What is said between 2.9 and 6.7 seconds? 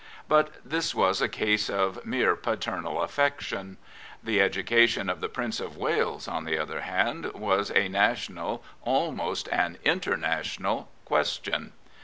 affection. The education of the Prince of Wales, on the